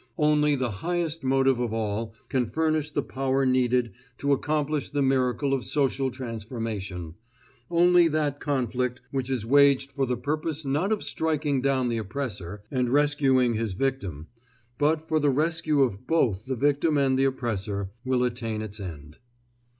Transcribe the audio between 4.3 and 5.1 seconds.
accomplish the